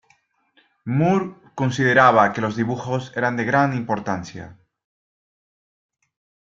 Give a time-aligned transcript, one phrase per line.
[0.99, 4.57] Moore consideraba que los dibujos eran de gran importancia.